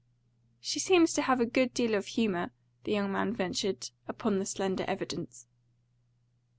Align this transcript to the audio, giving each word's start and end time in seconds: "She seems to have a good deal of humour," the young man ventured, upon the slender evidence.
"She 0.59 0.79
seems 0.79 1.13
to 1.13 1.21
have 1.21 1.39
a 1.39 1.45
good 1.45 1.75
deal 1.75 1.93
of 1.93 2.07
humour," 2.07 2.49
the 2.85 2.91
young 2.91 3.11
man 3.11 3.35
ventured, 3.35 3.91
upon 4.07 4.39
the 4.39 4.47
slender 4.47 4.83
evidence. 4.87 5.45